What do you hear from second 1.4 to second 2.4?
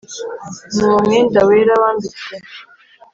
wera wambitswe